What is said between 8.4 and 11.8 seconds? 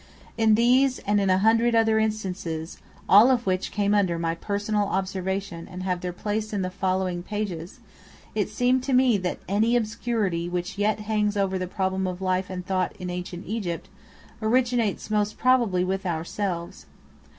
seemed to me that any obscurity which yet hangs over the